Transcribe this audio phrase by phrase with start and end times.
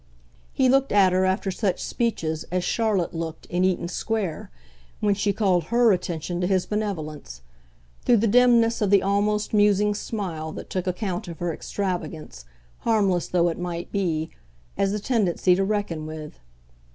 [0.51, 4.49] He looked at her, after such speeches, as Charlotte looked, in Eaton Square,
[4.99, 7.41] when she called HER attention to his benevolence:
[8.03, 12.45] through the dimness of the almost musing smile that took account of her extravagance,
[12.79, 14.31] harmless though it might be,
[14.75, 16.39] as a tendency to reckon with.